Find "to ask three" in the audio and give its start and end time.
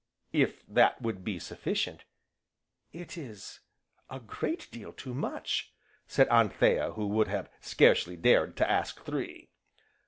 8.57-9.51